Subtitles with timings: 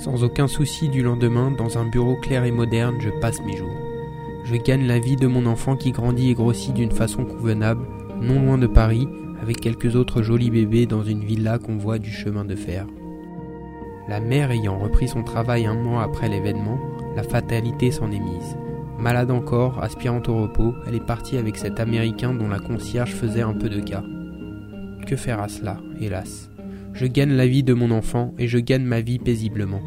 [0.00, 3.76] Sans aucun souci du lendemain, dans un bureau clair et moderne, je passe mes jours.
[4.44, 7.86] Je gagne la vie de mon enfant qui grandit et grossit d'une façon convenable,
[8.18, 9.06] non loin de Paris,
[9.42, 12.86] avec quelques autres jolis bébés dans une villa qu'on voit du chemin de fer.
[14.08, 16.78] La mère ayant repris son travail un mois après l'événement,
[17.14, 18.56] la fatalité s'en est mise.
[18.98, 23.42] Malade encore, aspirant au repos, elle est partie avec cet Américain dont la concierge faisait
[23.42, 24.02] un peu de cas.
[25.06, 26.48] Que faire à cela, hélas?
[26.92, 29.80] Je gagne la vie de mon enfant et je gagne ma vie paisiblement.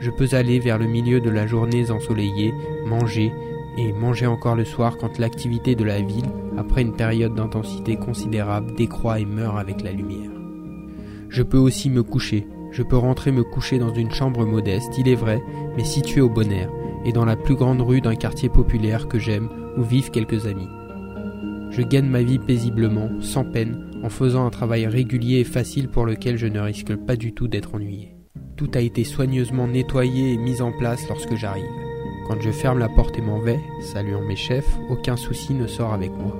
[0.00, 2.54] Je peux aller vers le milieu de la journée ensoleillée,
[2.86, 3.32] manger,
[3.76, 8.74] et manger encore le soir quand l'activité de la ville, après une période d'intensité considérable,
[8.74, 10.30] décroît et meurt avec la lumière.
[11.28, 15.08] Je peux aussi me coucher, je peux rentrer me coucher dans une chambre modeste, il
[15.08, 15.42] est vrai,
[15.76, 16.70] mais située au bon air,
[17.04, 20.68] et dans la plus grande rue d'un quartier populaire que j'aime, où vivent quelques amis.
[21.70, 26.04] Je gagne ma vie paisiblement, sans peine, en faisant un travail régulier et facile pour
[26.06, 28.16] lequel je ne risque pas du tout d'être ennuyé.
[28.56, 31.64] Tout a été soigneusement nettoyé et mis en place lorsque j'arrive.
[32.26, 35.92] Quand je ferme la porte et m'en vais, saluant mes chefs, aucun souci ne sort
[35.92, 36.38] avec moi.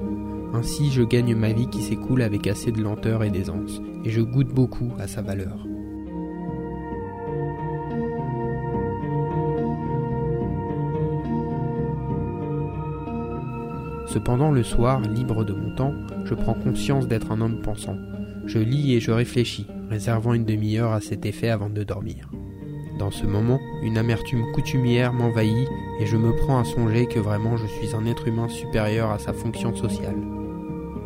[0.52, 4.20] Ainsi je gagne ma vie qui s'écoule avec assez de lenteur et d'aisance, et je
[4.20, 5.66] goûte beaucoup à sa valeur.
[14.12, 15.94] Cependant, le soir, libre de mon temps,
[16.24, 17.96] je prends conscience d'être un homme pensant.
[18.44, 22.28] Je lis et je réfléchis, réservant une demi-heure à cet effet avant de dormir.
[22.98, 25.68] Dans ce moment, une amertume coutumière m'envahit
[26.00, 29.20] et je me prends à songer que vraiment je suis un être humain supérieur à
[29.20, 30.18] sa fonction sociale.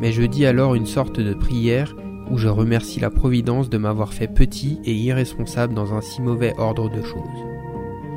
[0.01, 1.95] Mais je dis alors une sorte de prière
[2.31, 6.55] où je remercie la Providence de m'avoir fait petit et irresponsable dans un si mauvais
[6.57, 7.45] ordre de choses.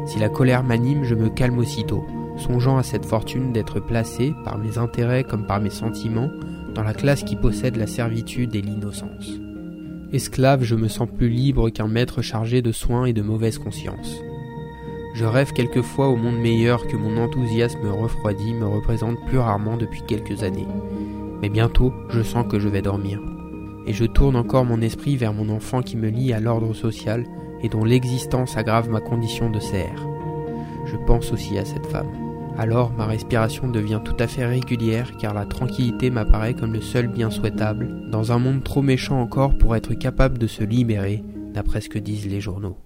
[0.07, 2.07] Si la colère m'anime, je me calme aussitôt,
[2.39, 6.31] songeant à cette fortune d'être placé, par mes intérêts comme par mes sentiments,
[6.75, 9.41] dans la classe qui possède la servitude et l'innocence.
[10.13, 14.23] Esclave, je me sens plus libre qu'un maître chargé de soins et de mauvaise conscience.
[15.15, 20.03] Je rêve quelquefois au monde meilleur que mon enthousiasme refroidi me représente plus rarement depuis
[20.07, 20.67] quelques années.
[21.43, 23.21] Mais bientôt, je sens que je vais dormir.
[23.87, 27.25] Et je tourne encore mon esprit vers mon enfant qui me lie à l'ordre social
[27.63, 30.07] et dont l'existence aggrave ma condition de serre.
[30.87, 32.11] Je pense aussi à cette femme.
[32.59, 37.07] Alors ma respiration devient tout à fait régulière car la tranquillité m'apparaît comme le seul
[37.07, 41.23] bien souhaitable dans un monde trop méchant encore pour être capable de se libérer,
[41.55, 42.77] d'après ce que disent les journaux.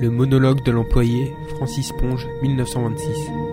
[0.00, 3.51] Le monologue de l'employé, Francis Ponge, 1926.